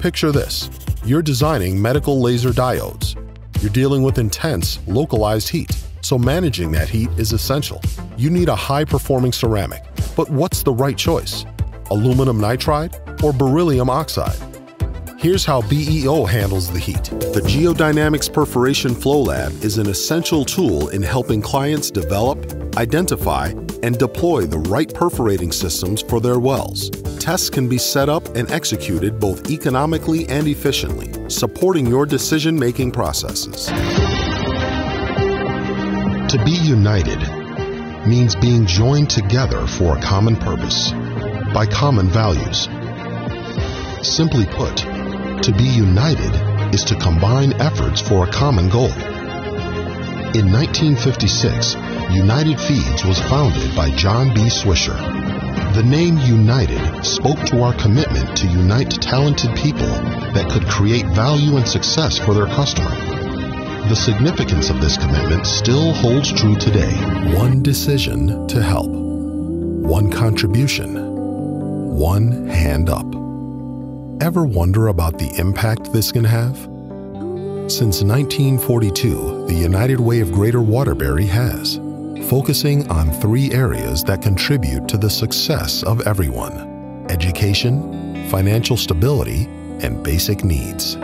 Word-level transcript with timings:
Picture 0.00 0.32
this 0.32 0.70
you're 1.04 1.20
designing 1.20 1.80
medical 1.80 2.22
laser 2.22 2.52
diodes. 2.52 3.16
You're 3.60 3.70
dealing 3.70 4.02
with 4.02 4.16
intense, 4.16 4.78
localized 4.86 5.50
heat, 5.50 5.70
so 6.00 6.16
managing 6.16 6.72
that 6.72 6.88
heat 6.88 7.10
is 7.18 7.32
essential. 7.32 7.82
You 8.16 8.30
need 8.30 8.48
a 8.48 8.56
high 8.56 8.86
performing 8.86 9.32
ceramic, 9.32 9.84
but 10.16 10.30
what's 10.30 10.62
the 10.62 10.72
right 10.72 10.96
choice? 10.96 11.44
Aluminum 11.90 12.40
nitride 12.40 13.22
or 13.22 13.34
beryllium 13.34 13.90
oxide? 13.90 14.38
Here's 15.18 15.44
how 15.44 15.60
BEO 15.68 16.24
handles 16.24 16.70
the 16.70 16.78
heat. 16.78 17.04
The 17.34 17.42
Geodynamics 17.44 18.32
Perforation 18.32 18.94
Flow 18.94 19.20
Lab 19.20 19.52
is 19.62 19.76
an 19.76 19.86
essential 19.86 20.46
tool 20.46 20.88
in 20.88 21.02
helping 21.02 21.42
clients 21.42 21.90
develop, 21.90 22.38
identify, 22.78 23.52
and 23.82 23.98
deploy 23.98 24.46
the 24.46 24.58
right 24.58 24.92
perforating 24.92 25.52
systems 25.52 26.02
for 26.02 26.20
their 26.20 26.38
wells. 26.38 26.90
Tests 27.18 27.50
can 27.50 27.68
be 27.68 27.78
set 27.78 28.08
up 28.08 28.26
and 28.36 28.50
executed 28.50 29.20
both 29.20 29.50
economically 29.50 30.28
and 30.28 30.46
efficiently, 30.46 31.12
supporting 31.28 31.86
your 31.86 32.06
decision 32.06 32.58
making 32.58 32.90
processes. 32.92 33.66
To 36.30 36.42
be 36.44 36.52
united 36.52 37.18
means 38.06 38.36
being 38.36 38.66
joined 38.66 39.10
together 39.10 39.66
for 39.66 39.96
a 39.96 40.00
common 40.00 40.36
purpose, 40.36 40.92
by 41.52 41.66
common 41.66 42.08
values. 42.08 42.68
Simply 44.06 44.46
put, 44.46 44.76
to 45.42 45.52
be 45.56 45.64
united 45.64 46.74
is 46.74 46.84
to 46.84 46.94
combine 46.96 47.52
efforts 47.60 48.00
for 48.00 48.26
a 48.26 48.32
common 48.32 48.68
goal. 48.68 48.92
In 50.32 50.52
1956, 50.52 51.74
United 52.12 52.58
Feeds 52.60 53.04
was 53.04 53.20
founded 53.20 53.74
by 53.76 53.90
John 53.90 54.34
B. 54.34 54.48
Swisher. 54.48 54.96
The 55.74 55.82
name 55.84 56.18
United 56.18 57.04
spoke 57.04 57.38
to 57.46 57.62
our 57.62 57.72
commitment 57.74 58.36
to 58.38 58.48
unite 58.48 58.90
talented 59.00 59.54
people 59.56 59.86
that 60.34 60.50
could 60.50 60.66
create 60.66 61.06
value 61.06 61.56
and 61.56 61.66
success 61.66 62.18
for 62.18 62.34
their 62.34 62.46
customer. 62.46 62.90
The 63.88 63.94
significance 63.94 64.70
of 64.70 64.80
this 64.80 64.96
commitment 64.96 65.46
still 65.46 65.92
holds 65.92 66.32
true 66.32 66.56
today. 66.56 66.92
One 67.36 67.62
decision 67.62 68.48
to 68.48 68.60
help, 68.60 68.90
one 68.90 70.10
contribution, 70.10 71.96
one 71.96 72.48
hand 72.48 72.90
up. 72.90 73.06
Ever 74.20 74.44
wonder 74.44 74.88
about 74.88 75.18
the 75.18 75.32
impact 75.38 75.92
this 75.92 76.10
can 76.10 76.24
have? 76.24 76.56
Since 77.70 78.02
1942, 78.02 79.46
the 79.46 79.54
United 79.54 80.00
Way 80.00 80.20
of 80.20 80.32
Greater 80.32 80.60
Waterbury 80.60 81.26
has, 81.26 81.78
focusing 82.30 82.88
on 82.90 83.10
three 83.10 83.50
areas 83.50 84.04
that 84.04 84.22
contribute 84.22 84.86
to 84.86 84.96
the 84.96 85.10
success 85.10 85.82
of 85.82 86.00
everyone 86.06 86.70
education, 87.10 88.24
financial 88.28 88.76
stability, 88.76 89.46
and 89.82 90.00
basic 90.04 90.44
needs. 90.44 90.96